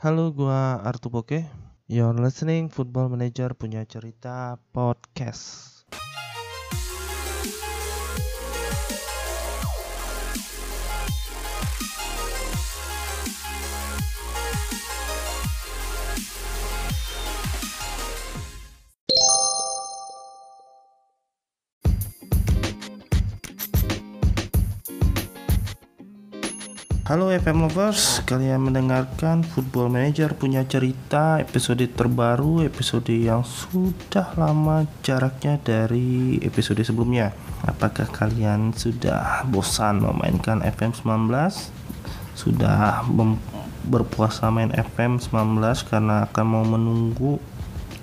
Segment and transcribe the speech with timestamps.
[0.00, 1.44] Halo, gua Artu Boke.
[1.84, 5.79] You're listening Football Manager punya cerita podcast.
[27.10, 34.86] Halo FM lovers, kalian mendengarkan Football Manager punya cerita episode terbaru, episode yang sudah lama
[35.02, 37.34] jaraknya dari episode sebelumnya.
[37.66, 41.34] Apakah kalian sudah bosan memainkan FM 19?
[42.38, 43.02] Sudah
[43.90, 47.42] berpuasa main FM 19 karena akan mau menunggu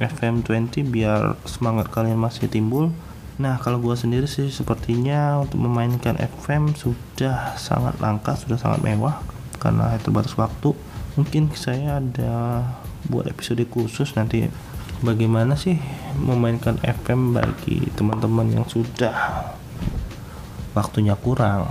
[0.04, 2.92] FM 20 biar semangat kalian masih timbul?
[3.38, 9.22] Nah, kalau gue sendiri sih sepertinya untuk memainkan FM sudah sangat langka, sudah sangat mewah
[9.62, 10.74] karena terbatas waktu.
[11.14, 12.66] Mungkin saya ada
[13.06, 14.50] buat episode khusus nanti
[15.06, 15.78] bagaimana sih
[16.18, 19.14] memainkan FM bagi teman-teman yang sudah
[20.74, 21.70] waktunya kurang.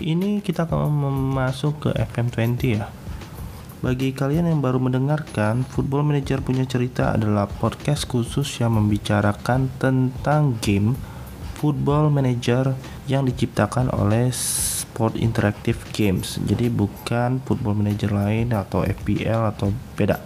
[0.00, 0.88] Ini kita akan
[1.36, 2.88] masuk ke FM 20 ya.
[3.78, 10.58] Bagi kalian yang baru mendengarkan, Football Manager punya cerita adalah podcast khusus yang membicarakan tentang
[10.58, 10.98] game
[11.54, 12.74] Football Manager
[13.06, 16.42] yang diciptakan oleh Sport Interactive Games.
[16.42, 20.18] Jadi bukan Football Manager lain atau FPL atau beda.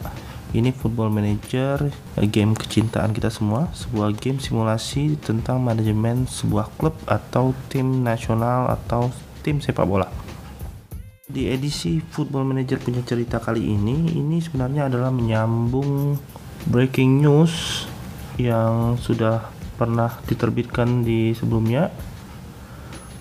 [0.57, 1.93] Ini Football Manager,
[2.33, 9.13] game kecintaan kita semua, sebuah game simulasi tentang manajemen sebuah klub atau tim nasional atau
[9.45, 10.32] tim sepak bola.
[11.33, 16.21] Di edisi Football Manager punya cerita kali ini, ini sebenarnya adalah menyambung
[16.69, 17.89] breaking news
[18.37, 19.49] yang sudah
[19.81, 21.89] pernah diterbitkan di sebelumnya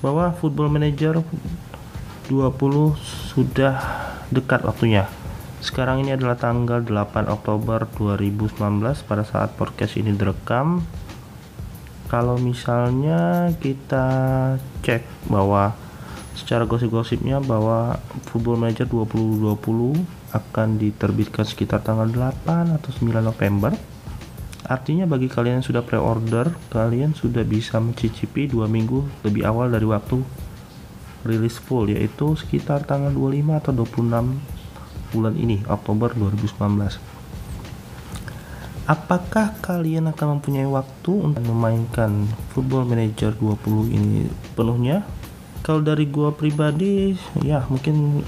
[0.04, 1.24] bahwa Football Manager
[2.28, 3.00] 20
[3.32, 3.80] sudah
[4.28, 5.08] dekat waktunya.
[5.64, 8.60] Sekarang ini adalah tanggal 8 Oktober 2019
[9.08, 10.84] pada saat podcast ini direkam.
[12.12, 14.04] Kalau misalnya kita
[14.84, 15.72] cek bahwa
[16.42, 18.02] secara gosip-gosipnya bahwa
[18.34, 20.02] Football Manager 2020
[20.34, 23.78] akan diterbitkan sekitar tanggal 8 atau 9 November.
[24.66, 29.86] Artinya bagi kalian yang sudah pre-order, kalian sudah bisa mencicipi dua minggu lebih awal dari
[29.86, 30.26] waktu
[31.22, 36.98] rilis full yaitu sekitar tanggal 25 atau 26 bulan ini, Oktober 2019.
[38.90, 44.26] Apakah kalian akan mempunyai waktu untuk memainkan Football Manager 20 ini
[44.58, 45.06] penuhnya
[45.62, 47.14] kalau dari gua pribadi
[47.46, 48.26] ya mungkin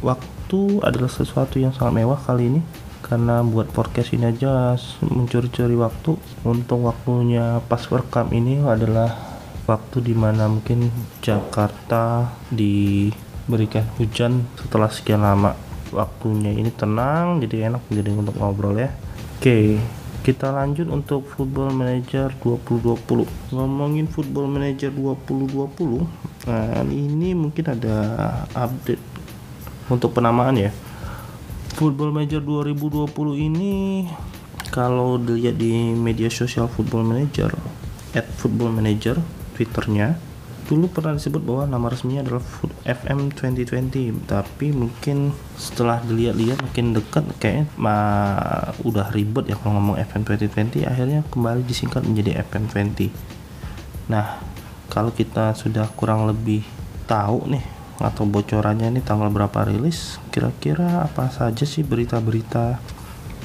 [0.00, 2.62] waktu adalah sesuatu yang sangat mewah kali ini.
[3.00, 6.14] Karena buat podcast ini aja mencuri-curi waktu.
[6.46, 9.18] Untung waktunya pas rekam ini adalah
[9.66, 15.58] waktu di mana mungkin Jakarta diberikan hujan setelah sekian lama.
[15.90, 18.94] Waktunya ini tenang jadi enak jadi untuk ngobrol ya.
[19.40, 19.80] Oke
[20.20, 27.96] kita lanjut untuk Football Manager 2020 ngomongin Football Manager 2020 nah ini mungkin ada
[28.56, 29.02] update
[29.90, 30.70] untuk penamaan ya.
[31.76, 33.72] Football Manager 2020 ini
[34.70, 37.50] kalau dilihat di media sosial Football Manager
[38.14, 39.18] at Football Manager
[39.58, 40.18] twitternya
[40.70, 42.46] dulu pernah disebut bahwa nama resminya adalah
[42.86, 49.98] FM 2020 tapi mungkin setelah dilihat-lihat makin dekat kayak mah udah ribet ya kalau ngomong
[49.98, 53.10] FM 2020 akhirnya kembali disingkat menjadi FM 20
[54.06, 54.38] nah
[54.90, 56.66] kalau kita sudah kurang lebih
[57.06, 57.62] tahu nih
[58.02, 62.82] atau bocorannya ini tanggal berapa rilis kira-kira apa saja sih berita-berita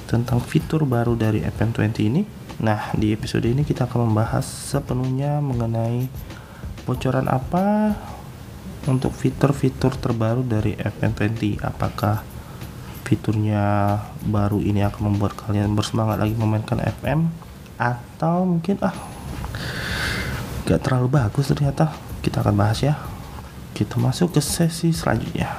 [0.10, 2.22] tentang fitur baru dari FM20 ini?
[2.64, 6.08] Nah di episode ini kita akan membahas sepenuhnya mengenai
[6.88, 7.94] bocoran apa
[8.86, 12.22] untuk fitur-fitur terbaru dari FM20 apakah
[13.06, 17.30] fiturnya baru ini akan membuat kalian bersemangat lagi memainkan FM
[17.78, 19.15] atau mungkin ah
[20.66, 21.94] gak terlalu bagus ternyata.
[22.26, 22.98] Kita akan bahas ya.
[23.78, 25.54] Kita masuk ke sesi selanjutnya.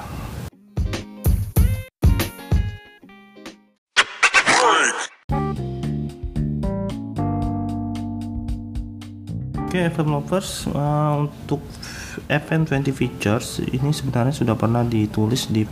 [9.67, 11.63] Oke, FM lovers, uh, untuk
[12.27, 15.69] FM20 features ini sebenarnya sudah pernah ditulis di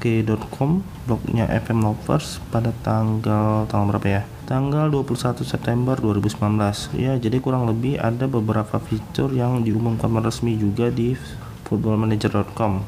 [0.00, 4.22] artupoke.com blognya FM lovers pada tanggal tanggal berapa ya?
[4.48, 6.96] Tanggal 21 September 2019.
[6.96, 11.14] Ya, jadi kurang lebih ada beberapa fitur yang diumumkan resmi juga di
[11.68, 12.80] footballmanager.com.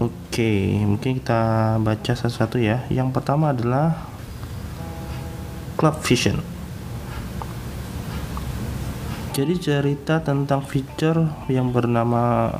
[0.00, 2.88] Oke, mungkin kita baca satu-satu ya.
[2.88, 4.08] Yang pertama adalah
[5.76, 6.40] Club Vision
[9.36, 12.56] jadi cerita tentang feature yang bernama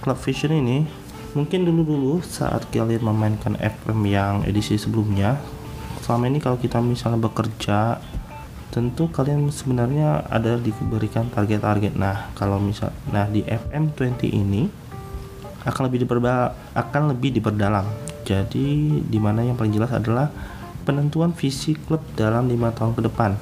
[0.00, 0.88] Club Vision ini
[1.36, 5.36] mungkin dulu-dulu saat kalian memainkan FM yang edisi sebelumnya
[6.00, 8.00] selama ini kalau kita misalnya bekerja
[8.72, 11.92] tentu kalian sebenarnya ada diberikan target-target.
[11.92, 14.68] Nah kalau misal nah di FM20 ini
[15.68, 17.84] akan lebih diperba akan lebih diperdalam.
[18.24, 20.32] Jadi di mana yang paling jelas adalah
[20.88, 23.36] penentuan visi klub dalam lima tahun ke depan.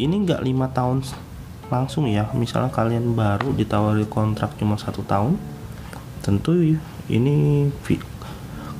[0.00, 1.04] Ini enggak lima tahun
[1.70, 2.28] langsung ya.
[2.34, 5.38] Misalnya kalian baru ditawari kontrak cuma satu tahun
[6.20, 6.52] tentu
[7.08, 7.70] ini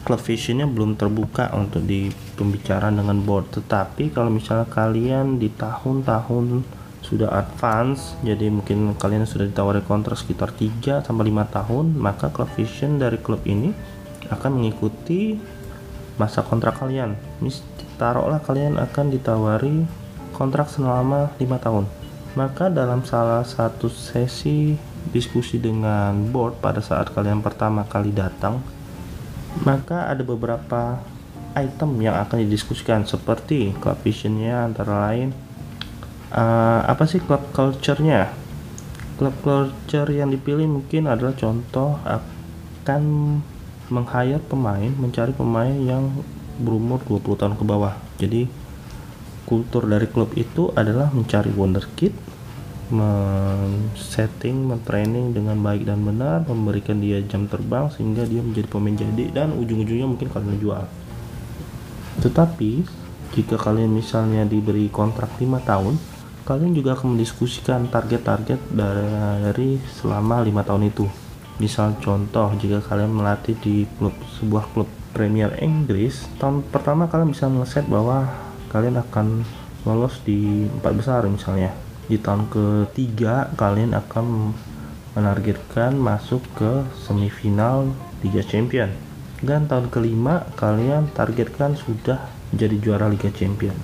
[0.04, 3.62] club visionnya belum terbuka untuk di pembicaraan dengan board.
[3.62, 10.52] Tetapi kalau misalnya kalian di tahun-tahun sudah advance jadi mungkin kalian sudah ditawari kontrak sekitar
[10.52, 13.72] 3 sampai 5 tahun maka club vision dari klub ini
[14.28, 15.38] akan mengikuti
[16.20, 17.16] masa kontrak kalian.
[17.40, 17.64] Mis
[17.96, 19.88] taruhlah kalian akan ditawari
[20.36, 21.99] kontrak selama 5 tahun
[22.38, 24.78] maka dalam salah satu sesi
[25.10, 28.62] diskusi dengan board pada saat kalian pertama kali datang
[29.66, 31.02] maka ada beberapa
[31.58, 33.02] item yang akan didiskusikan.
[33.06, 35.34] Seperti club visionnya antara lain
[36.34, 38.30] uh, apa sih club culture-nya?
[39.18, 43.02] Club culture yang dipilih mungkin adalah contoh akan
[43.90, 46.14] meng-hire pemain mencari pemain yang
[46.62, 47.94] berumur 20 tahun ke bawah.
[48.22, 48.46] Jadi
[49.48, 52.12] kultur dari klub itu adalah mencari wonderkid
[52.90, 59.24] men-setting, men-training dengan baik dan benar, memberikan dia jam terbang sehingga dia menjadi pemain jadi
[59.30, 60.84] dan ujung-ujungnya mungkin kalian jual.
[62.18, 62.72] Tetapi
[63.30, 65.94] jika kalian misalnya diberi kontrak 5 tahun,
[66.42, 71.06] kalian juga akan mendiskusikan target-target dari selama lima tahun itu.
[71.62, 77.46] Misal contoh jika kalian melatih di klub sebuah klub Premier Inggris, tahun pertama kalian bisa
[77.46, 79.42] ngeset bahwa kalian akan
[79.82, 81.74] lolos di empat besar misalnya.
[82.06, 84.54] Di tahun ketiga kalian akan
[85.14, 87.90] menargetkan masuk ke semifinal
[88.22, 88.90] Liga Champion.
[89.42, 93.74] Dan tahun kelima kalian targetkan sudah menjadi juara Liga Champion.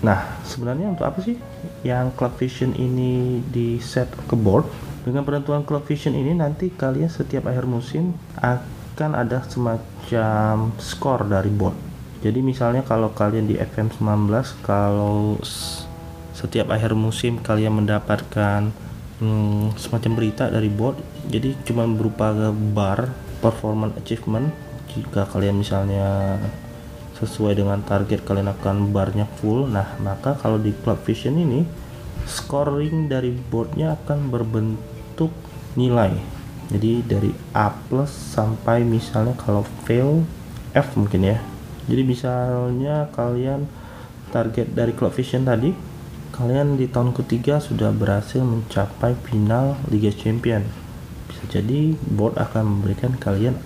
[0.00, 1.36] Nah sebenarnya untuk apa sih
[1.84, 4.64] yang club vision ini di set ke board?
[5.00, 11.48] Dengan penentuan club vision ini nanti kalian setiap akhir musim akan ada semacam skor dari
[11.48, 11.89] board
[12.20, 14.28] jadi misalnya kalau kalian di FM 19
[14.64, 15.40] kalau
[16.36, 18.72] setiap akhir musim kalian mendapatkan
[19.20, 24.52] hmm, semacam berita dari board jadi cuma berupa bar performance achievement
[24.92, 26.36] jika kalian misalnya
[27.20, 29.68] sesuai dengan target kalian akan barnya full.
[29.68, 31.68] Nah maka kalau di club vision ini
[32.24, 35.30] scoring dari boardnya akan berbentuk
[35.76, 36.16] nilai.
[36.72, 40.24] Jadi dari A plus sampai misalnya kalau fail
[40.72, 41.38] F mungkin ya
[41.90, 43.66] jadi misalnya kalian
[44.30, 45.74] target dari club vision tadi
[46.30, 50.62] kalian di tahun ketiga sudah berhasil mencapai final Liga Champion.
[51.26, 53.58] Bisa jadi board akan memberikan kalian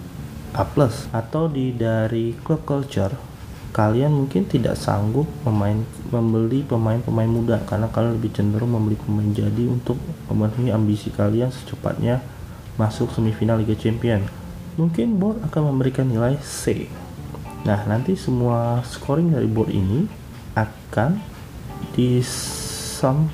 [0.56, 0.64] A
[1.12, 3.12] atau di dari club culture
[3.74, 5.82] kalian mungkin tidak sanggup memain
[6.14, 7.58] membeli pemain-pemain muda.
[7.66, 9.98] Karena kalian lebih cenderung membeli pemain jadi untuk
[10.30, 12.22] memenuhi ambisi kalian secepatnya
[12.78, 14.24] masuk semifinal Liga Champion.
[14.78, 16.86] Mungkin board akan memberikan nilai C
[17.64, 20.05] nah nanti semua scoring dari board ini
[20.55, 21.19] akan
[21.96, 23.28] di sum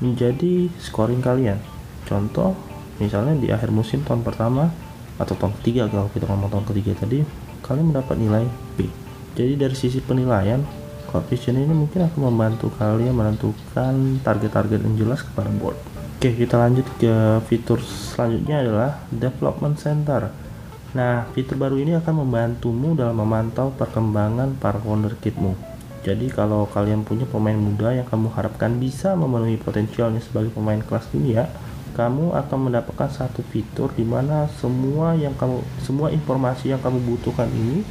[0.00, 1.58] menjadi scoring kalian.
[2.04, 2.52] Contoh
[3.00, 4.68] misalnya di akhir musim tahun pertama
[5.16, 7.24] atau tahun ketiga kalau kita ngomong tahun ketiga tadi
[7.64, 8.44] kalian mendapat nilai
[8.76, 8.86] B.
[9.36, 10.60] Jadi dari sisi penilaian
[11.08, 15.76] coefficient ini mungkin akan membantu kalian menentukan target-target yang jelas kepada board.
[16.16, 17.12] Oke kita lanjut ke
[17.48, 20.32] fitur selanjutnya adalah development center
[20.96, 25.76] nah fitur baru ini akan membantumu dalam memantau perkembangan para wonderkidmu
[26.06, 31.10] jadi kalau kalian punya pemain muda yang kamu harapkan bisa memenuhi potensialnya sebagai pemain kelas
[31.10, 31.50] dunia,
[31.98, 37.50] kamu akan mendapatkan satu fitur di mana semua yang kamu semua informasi yang kamu butuhkan
[37.50, 37.82] ini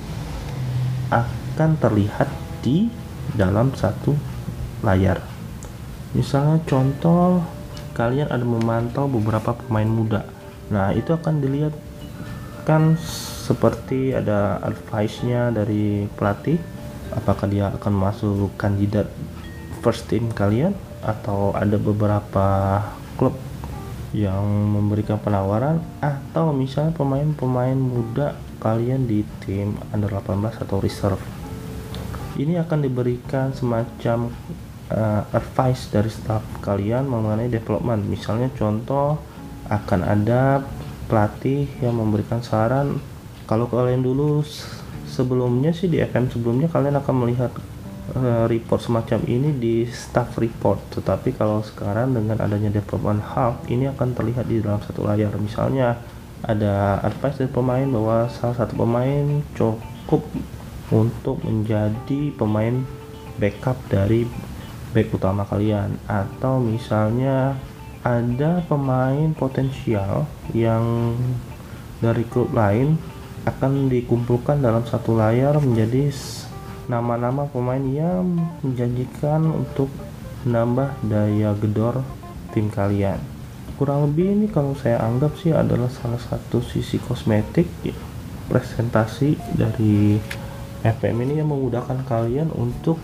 [1.11, 2.31] akan terlihat
[2.63, 2.87] di
[3.35, 4.15] dalam satu
[4.79, 5.19] layar.
[6.15, 7.43] Misalnya contoh
[7.99, 10.23] kalian ada memantau beberapa pemain muda.
[10.71, 11.75] Nah, itu akan dilihat
[12.65, 12.97] kan
[13.45, 16.57] seperti ada advice-nya dari pelatih
[17.13, 19.05] apakah dia akan masuk kandidat
[19.85, 20.73] first team kalian
[21.05, 22.81] atau ada beberapa
[23.21, 23.37] klub
[24.15, 31.21] yang memberikan penawaran atau misalnya pemain-pemain muda kalian di tim under 18 atau reserve?
[32.35, 34.33] Ini akan diberikan semacam
[34.89, 38.07] uh, advice dari staff kalian mengenai development.
[38.07, 39.19] Misalnya contoh
[39.69, 40.63] akan ada
[41.05, 42.99] pelatih yang memberikan saran.
[43.45, 44.41] Kalau kalian dulu
[45.05, 47.53] sebelumnya sih di FM sebelumnya kalian akan melihat
[48.17, 50.81] uh, report semacam ini di staff report.
[50.99, 55.33] Tetapi kalau sekarang dengan adanya development hub ini akan terlihat di dalam satu layar.
[55.37, 55.97] Misalnya
[56.45, 60.21] ada advice dari pemain bahwa salah satu pemain cukup
[60.93, 62.85] untuk menjadi pemain
[63.41, 64.29] backup dari
[64.93, 65.97] back utama kalian.
[66.05, 67.57] Atau misalnya
[68.05, 71.17] ada pemain potensial yang
[71.97, 73.01] dari klub lain
[73.49, 76.13] akan dikumpulkan dalam satu layar menjadi
[76.85, 79.89] nama-nama pemain yang menjanjikan untuk
[80.45, 82.05] menambah daya gedor
[82.53, 83.17] tim kalian.
[83.81, 87.97] Kurang lebih ini kalau saya anggap sih adalah salah satu sisi kosmetik ya,
[88.53, 90.21] presentasi dari
[90.85, 93.01] FM ini yang memudahkan kalian untuk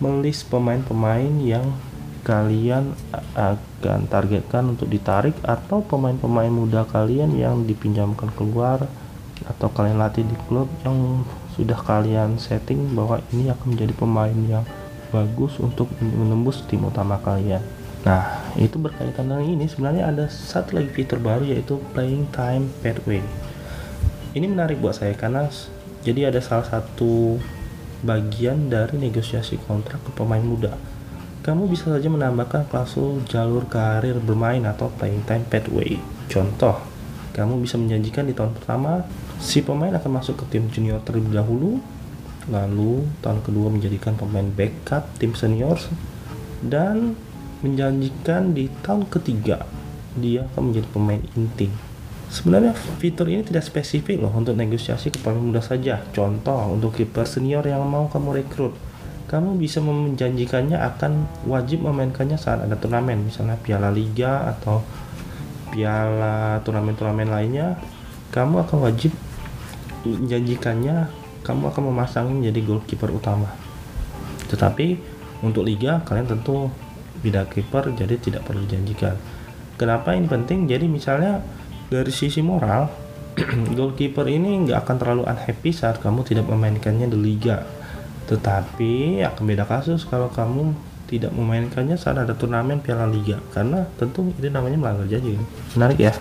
[0.00, 1.68] melis pemain-pemain yang
[2.28, 2.92] kalian
[3.32, 8.84] akan targetkan untuk ditarik atau pemain-pemain muda kalian yang dipinjamkan keluar
[9.48, 11.24] atau kalian latih di klub yang
[11.56, 14.64] sudah kalian setting bahwa ini akan menjadi pemain yang
[15.08, 17.64] bagus untuk menembus tim utama kalian.
[18.04, 23.24] Nah, itu berkaitan dengan ini sebenarnya ada satu lagi fitur baru yaitu playing time pathway.
[24.36, 25.48] Ini menarik buat saya karena
[26.04, 27.40] jadi ada salah satu
[28.04, 30.76] bagian dari negosiasi kontrak ke pemain muda
[31.48, 35.96] kamu bisa saja menambahkan klausul jalur karir bermain atau playing time pathway.
[36.28, 36.76] Contoh,
[37.32, 39.08] kamu bisa menjanjikan di tahun pertama
[39.40, 41.80] si pemain akan masuk ke tim junior terlebih dahulu,
[42.52, 45.80] lalu tahun kedua menjadikan pemain backup tim senior
[46.60, 47.16] dan
[47.64, 49.64] menjanjikan di tahun ketiga
[50.20, 51.72] dia akan menjadi pemain inti.
[52.28, 56.04] Sebenarnya fitur ini tidak spesifik loh untuk negosiasi ke pemain muda saja.
[56.12, 58.76] Contoh untuk kiper senior yang mau kamu rekrut
[59.28, 64.80] kamu bisa menjanjikannya akan wajib memainkannya saat ada turnamen misalnya piala liga atau
[65.68, 67.76] piala turnamen-turnamen lainnya.
[68.32, 69.12] Kamu akan wajib
[70.08, 71.12] menjanjikannya
[71.44, 73.52] kamu akan memasangnya menjadi goalkeeper utama.
[74.48, 74.96] Tetapi
[75.44, 76.72] untuk liga kalian tentu
[77.20, 79.12] tidak keeper jadi tidak perlu dijanjikan.
[79.76, 80.64] Kenapa ini penting?
[80.64, 81.44] Jadi misalnya
[81.92, 82.88] dari sisi moral
[83.76, 87.77] goalkeeper ini nggak akan terlalu unhappy saat kamu tidak memainkannya di liga
[88.28, 90.76] tetapi akan beda kasus kalau kamu
[91.08, 95.40] tidak memainkannya saat ada turnamen Piala Liga karena tentu itu namanya melanggar janji.
[95.72, 96.12] Menarik ya.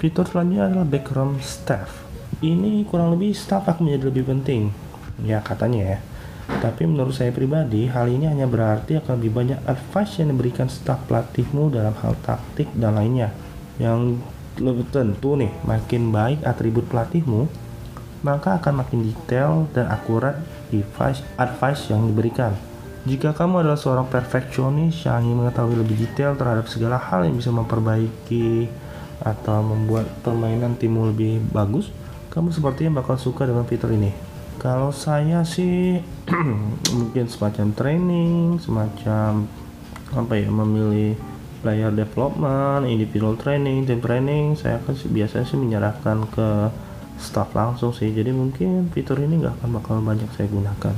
[0.00, 2.08] Fitur selanjutnya adalah background staff.
[2.40, 4.72] Ini kurang lebih staff akan menjadi lebih penting.
[5.20, 5.98] Ya katanya ya.
[6.48, 11.04] Tapi menurut saya pribadi, hal ini hanya berarti akan lebih banyak advice yang diberikan staf
[11.04, 13.30] pelatihmu dalam hal taktik dan lainnya.
[13.76, 14.24] Yang
[14.56, 17.46] lebih tentu nih, makin baik atribut pelatihmu,
[18.24, 20.40] maka akan makin detail dan akurat
[20.70, 22.54] advice, advice yang diberikan.
[23.08, 27.50] Jika kamu adalah seorang perfeksionis yang ingin mengetahui lebih detail terhadap segala hal yang bisa
[27.50, 28.68] memperbaiki
[29.24, 31.88] atau membuat permainan timmu lebih bagus,
[32.28, 34.12] kamu sepertinya bakal suka dengan fitur ini.
[34.60, 36.04] Kalau saya sih
[37.00, 39.48] mungkin semacam training, semacam
[40.12, 41.16] apa ya, memilih
[41.64, 46.48] player development, individual training, team training, saya akan biasanya sih menyerahkan ke
[47.20, 48.10] staff langsung sih.
[48.10, 50.96] Jadi mungkin fitur ini nggak akan bakal banyak saya gunakan.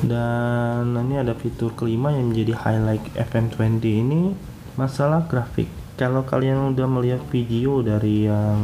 [0.00, 4.32] Dan ini ada fitur kelima yang menjadi highlight FM20 ini
[4.80, 5.68] masalah grafik.
[6.00, 8.56] Kalau kalian udah melihat video dari yang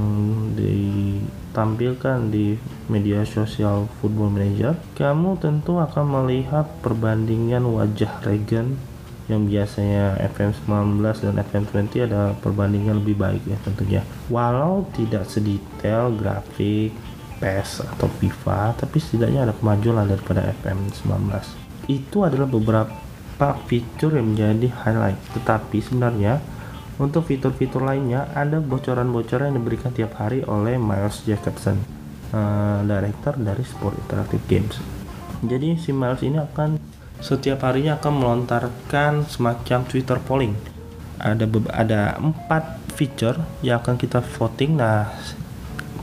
[0.56, 2.56] ditampilkan di
[2.88, 8.80] media sosial Football Manager, kamu tentu akan melihat perbandingan wajah Regen
[9.26, 14.02] yang biasanya FM19 dan FM20 ada perbandingan lebih baik ya tentunya.
[14.30, 16.94] Walau tidak sedetail grafik
[17.42, 24.68] PES atau FIFA tapi setidaknya ada kemajuan daripada FM19 itu adalah beberapa fitur yang menjadi
[24.86, 25.18] highlight.
[25.34, 26.42] Tetapi sebenarnya
[26.96, 31.76] untuk fitur-fitur lainnya ada bocoran-bocoran yang diberikan tiap hari oleh Miles Jacobson
[32.32, 34.74] uh, director dari Sport Interactive Games.
[35.44, 36.80] Jadi si Miles ini akan
[37.20, 40.54] setiap harinya akan melontarkan semacam Twitter polling.
[41.16, 44.76] Ada ada empat feature yang akan kita voting.
[44.76, 45.08] Nah,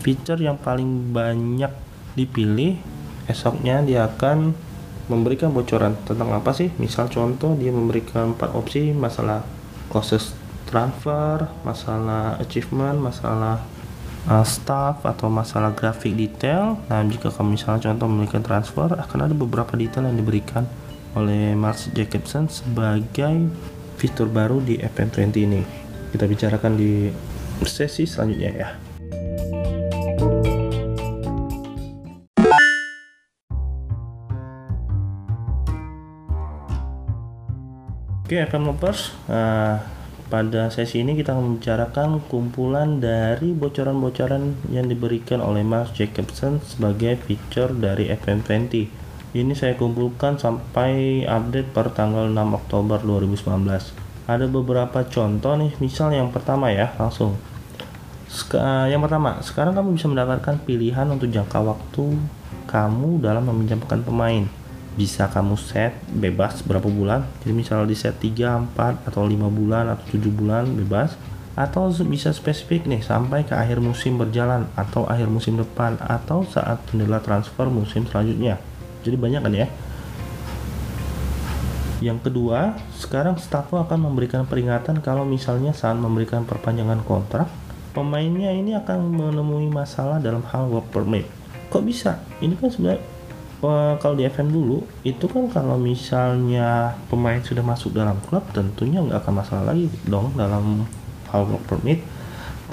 [0.01, 1.69] feature yang paling banyak
[2.13, 2.77] dipilih
[3.25, 4.53] esoknya dia akan
[5.07, 6.71] memberikan bocoran tentang apa sih?
[6.79, 9.43] Misal contoh dia memberikan empat opsi masalah
[9.91, 10.33] closest
[10.67, 13.61] transfer, masalah achievement, masalah
[14.25, 16.79] uh, staff atau masalah grafik detail.
[16.87, 20.65] Nah, jika kamu misalnya contoh memberikan transfer, akan ada beberapa detail yang diberikan
[21.13, 23.49] oleh Mars Jacobson sebagai
[23.97, 25.61] fitur baru di FM20 ini.
[26.13, 27.09] Kita bicarakan di
[27.65, 28.69] sesi selanjutnya ya.
[38.23, 39.77] Oke, FM Lovers, uh,
[40.33, 47.21] pada sesi ini kita akan membicarakan kumpulan dari bocoran-bocoran yang diberikan oleh Mars Jacobson sebagai
[47.21, 49.02] fitur dari FM20
[49.33, 56.13] ini saya kumpulkan sampai update per tanggal 6 Oktober 2019 ada beberapa contoh nih misal
[56.13, 57.35] yang pertama ya langsung
[58.33, 62.17] Seka- yang pertama, sekarang kamu bisa mendapatkan pilihan untuk jangka waktu
[62.65, 64.49] kamu dalam meminjamkan pemain.
[64.97, 67.29] Bisa kamu set bebas berapa bulan.
[67.45, 71.13] Jadi misalnya di set 3, 4 atau 5 bulan atau 7 bulan bebas
[71.53, 76.81] atau bisa spesifik nih sampai ke akhir musim berjalan atau akhir musim depan atau saat
[76.89, 78.57] jendela transfer musim selanjutnya.
[79.03, 79.67] Jadi banyak kan ya.
[82.03, 87.47] Yang kedua, sekarang Stavo akan memberikan peringatan kalau misalnya saat memberikan perpanjangan kontrak,
[87.95, 91.23] pemainnya ini akan menemui masalah dalam hal work permit.
[91.71, 92.19] Kok bisa?
[92.43, 92.99] Ini kan sebenarnya
[93.63, 98.99] eh, kalau di FM dulu itu kan kalau misalnya pemain sudah masuk dalam klub tentunya
[98.99, 100.83] nggak akan masalah lagi dong dalam
[101.31, 102.03] hal work permit.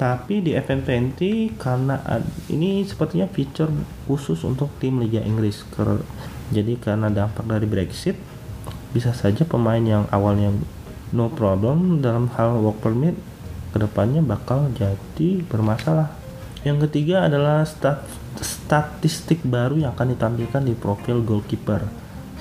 [0.01, 2.01] Tapi di FM20 karena
[2.49, 3.69] ini sepertinya feature
[4.09, 5.61] khusus untuk tim Liga Inggris.
[6.49, 8.17] Jadi karena dampak dari Brexit
[8.97, 10.57] bisa saja pemain yang awalnya
[11.13, 13.13] no problem dalam hal work permit
[13.69, 16.09] ke depannya bakal jadi bermasalah.
[16.65, 18.09] Yang ketiga adalah stat-
[18.41, 21.85] statistik baru yang akan ditampilkan di profil goalkeeper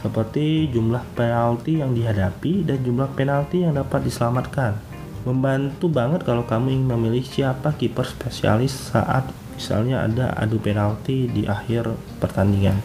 [0.01, 4.90] seperti jumlah penalti yang dihadapi dan jumlah penalti yang dapat diselamatkan.
[5.21, 11.45] Membantu banget kalau kamu ingin memilih siapa kiper spesialis saat misalnya ada adu penalti di
[11.45, 12.81] akhir pertandingan.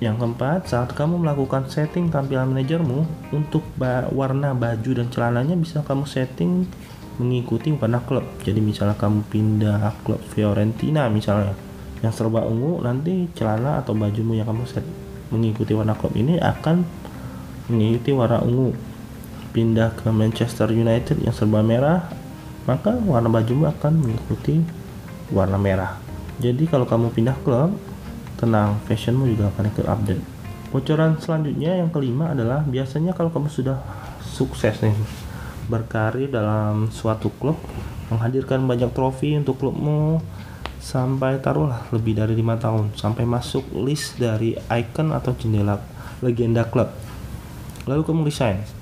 [0.00, 5.84] Yang keempat, saat kamu melakukan setting tampilan manajermu untuk ba- warna baju dan celananya bisa
[5.84, 6.64] kamu setting
[7.20, 8.24] mengikuti warna klub.
[8.40, 11.52] Jadi misalnya kamu pindah klub Fiorentina misalnya
[12.00, 14.84] yang serba ungu, nanti celana atau bajumu yang kamu set
[15.28, 16.80] mengikuti warna klub ini akan
[17.68, 18.72] mengikuti warna ungu.
[19.50, 22.06] Pindah ke Manchester United yang serba merah,
[22.70, 24.62] maka warna bajumu akan mengikuti
[25.34, 25.98] warna merah.
[26.38, 27.74] Jadi kalau kamu pindah klub,
[28.38, 30.24] tenang, fashionmu juga akan ikut update.
[30.70, 33.82] Bocoran selanjutnya yang kelima adalah biasanya kalau kamu sudah
[34.22, 34.94] sukses nih
[35.66, 37.58] berkarir dalam suatu klub,
[38.10, 40.22] menghadirkan banyak trofi untuk klubmu
[40.80, 45.78] sampai taruhlah lebih dari lima tahun sampai masuk list dari icon atau jendela
[46.24, 46.90] legenda klub.
[47.84, 48.79] Lalu kamu resign.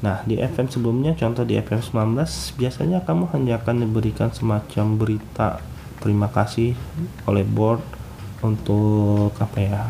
[0.00, 5.60] Nah, di FM sebelumnya, contoh di FM 19, biasanya kamu hanya akan diberikan semacam berita
[6.00, 6.72] terima kasih
[7.28, 7.84] oleh board
[8.40, 9.84] untuk apa ya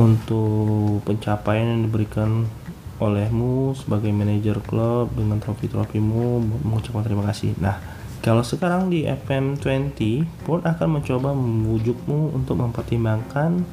[0.00, 2.48] untuk pencapaian yang diberikan
[2.96, 7.52] olehmu sebagai manajer klub dengan trofi-trofimu mengucapkan terima kasih.
[7.60, 7.76] Nah,
[8.24, 9.98] kalau sekarang di FM20,
[10.46, 13.66] board akan mencoba membujukmu untuk mempertimbangkan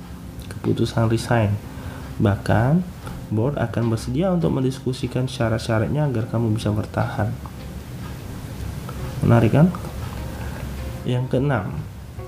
[0.49, 1.53] keputusan resign.
[2.17, 2.81] Bahkan,
[3.29, 7.31] board akan bersedia untuk mendiskusikan syarat-syaratnya agar kamu bisa bertahan.
[9.25, 9.67] Menarik kan?
[11.07, 11.79] Yang keenam,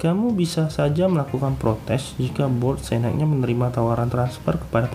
[0.02, 4.90] kamu bisa saja melakukan protes jika board seenaknya menerima tawaran transfer kepada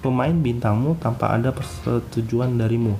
[0.00, 2.96] pemain, bintangmu tanpa ada persetujuan darimu.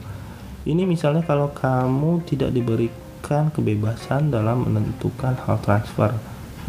[0.68, 6.12] Ini misalnya kalau kamu tidak diberikan kebebasan dalam menentukan hal transfer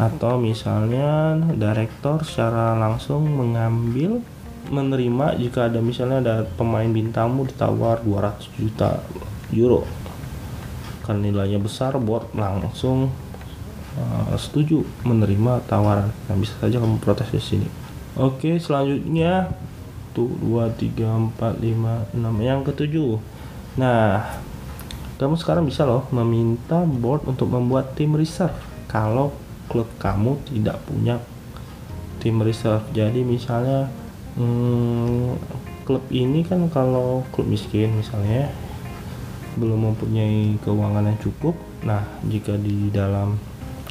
[0.00, 4.24] atau misalnya direktur secara langsung mengambil
[4.70, 9.02] menerima jika ada misalnya ada pemain bintangmu ditawar 200 juta
[9.50, 9.82] euro
[11.02, 13.10] karena nilainya besar board langsung
[13.98, 16.14] uh, setuju menerima tawaran.
[16.30, 17.68] Nah, bisa saja kamu protes di sini.
[18.14, 19.50] Oke, selanjutnya
[20.12, 23.18] tuh 2 3 4 5 6 yang ketujuh.
[23.80, 24.38] Nah,
[25.16, 28.54] kamu sekarang bisa loh meminta board untuk membuat tim reserve
[28.86, 29.32] kalau
[29.66, 31.18] klub kamu tidak punya
[32.20, 32.84] tim reserve.
[32.92, 33.88] Jadi misalnya
[34.36, 35.36] hmm,
[35.88, 38.48] klub ini kan kalau klub miskin misalnya
[39.56, 41.56] belum mempunyai keuangan yang cukup.
[41.84, 43.36] Nah, jika di dalam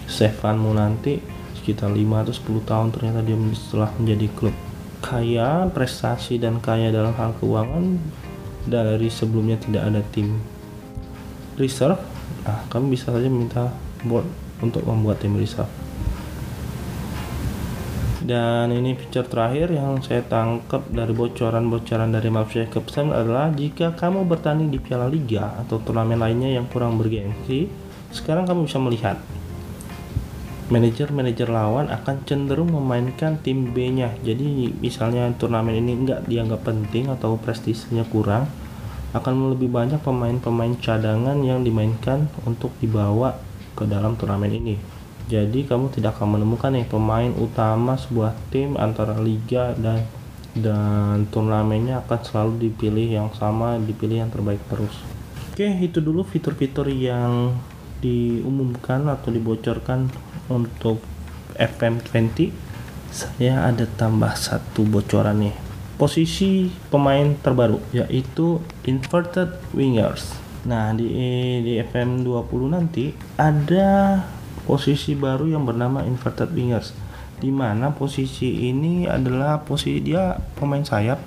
[0.09, 1.21] save fundmu nanti
[1.61, 4.55] sekitar 5 atau 10 tahun ternyata dia setelah menjadi klub
[5.01, 7.97] kaya, prestasi dan kaya dalam hal keuangan
[8.69, 10.37] dari sebelumnya tidak ada tim
[11.57, 11.97] reserve,
[12.45, 13.73] nah kamu bisa saja minta
[14.05, 14.25] board
[14.61, 15.69] untuk membuat tim reserve.
[18.21, 24.29] Dan ini feature terakhir yang saya tangkap dari bocoran-bocoran dari Mark Jacobson adalah jika kamu
[24.29, 27.65] bertanding di Piala Liga atau turnamen lainnya yang kurang bergengsi,
[28.13, 29.17] sekarang kamu bisa melihat
[30.69, 34.13] manajer-manajer lawan akan cenderung memainkan tim B-nya.
[34.21, 38.45] Jadi misalnya turnamen ini enggak dianggap penting atau prestisnya kurang,
[39.17, 43.35] akan lebih banyak pemain-pemain cadangan yang dimainkan untuk dibawa
[43.73, 45.00] ke dalam turnamen ini.
[45.29, 50.07] Jadi kamu tidak akan menemukan nih pemain utama sebuah tim antara liga dan
[50.51, 54.91] dan turnamennya akan selalu dipilih yang sama, dipilih yang terbaik terus.
[55.51, 57.55] Oke, itu dulu fitur-fitur yang
[58.03, 60.11] diumumkan atau dibocorkan
[60.51, 60.99] untuk
[61.55, 62.51] FM20.
[63.11, 65.55] Saya ada tambah satu bocoran nih.
[65.95, 68.57] Posisi pemain terbaru yaitu
[68.87, 70.33] inverted wingers.
[70.65, 71.07] Nah, di
[71.61, 74.17] di FM 20 nanti ada
[74.71, 76.95] posisi baru yang bernama inverted wingers.
[77.43, 81.19] Di mana posisi ini adalah posisi dia pemain sayap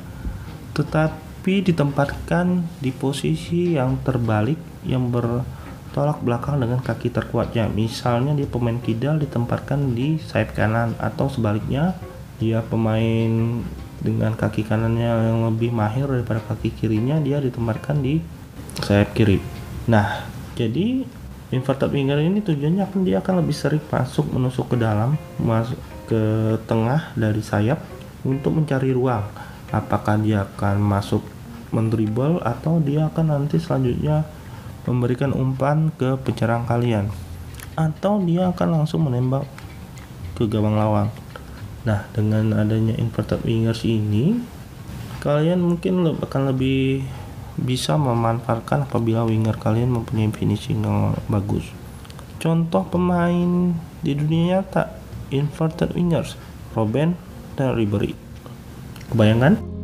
[0.72, 4.56] tetapi ditempatkan di posisi yang terbalik
[4.88, 7.68] yang bertolak belakang dengan kaki terkuatnya.
[7.68, 11.92] Misalnya dia pemain kidal ditempatkan di sayap kanan atau sebaliknya
[12.40, 13.60] dia pemain
[14.00, 18.24] dengan kaki kanannya yang lebih mahir daripada kaki kirinya dia ditempatkan di
[18.80, 19.38] sayap kiri.
[19.86, 20.26] Nah,
[20.58, 21.04] jadi
[21.54, 25.78] inverted winger ini tujuannya akan dia akan lebih sering masuk menusuk ke dalam, masuk
[26.10, 26.22] ke
[26.66, 27.78] tengah dari sayap
[28.26, 29.24] untuk mencari ruang.
[29.70, 31.22] Apakah dia akan masuk
[31.74, 34.22] mendribble atau dia akan nanti selanjutnya
[34.86, 37.08] memberikan umpan ke penyerang kalian
[37.74, 39.42] atau dia akan langsung menembak
[40.38, 41.10] ke gawang lawan.
[41.82, 44.38] Nah, dengan adanya inverted wingers ini
[45.20, 47.02] kalian mungkin akan lebih
[47.54, 51.70] bisa memanfaatkan apabila winger kalian mempunyai finishing yang bagus.
[52.42, 53.72] Contoh pemain
[54.04, 56.36] di dunia nyata inverted wingers,
[56.74, 57.14] Robben
[57.54, 58.12] dan Ribery.
[59.08, 59.74] Kebayangkan?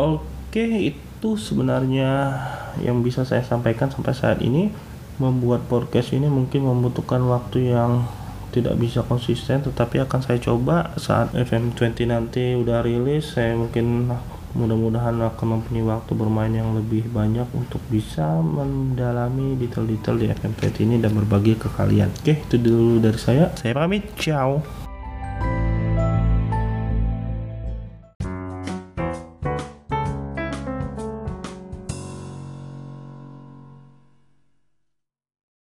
[0.00, 2.34] Oke, itu sebenarnya
[2.82, 4.72] yang bisa saya sampaikan sampai saat ini.
[5.20, 8.08] Membuat podcast ini mungkin membutuhkan waktu yang
[8.50, 14.10] tidak bisa konsisten tetapi akan saya coba saat FM20 nanti udah rilis saya mungkin
[14.50, 20.96] mudah-mudahan akan mempunyai waktu bermain yang lebih banyak untuk bisa mendalami detail-detail di FM20 ini
[20.98, 22.10] dan berbagi ke kalian.
[22.10, 23.54] Oke itu dulu dari saya.
[23.54, 24.79] Saya pamit ciao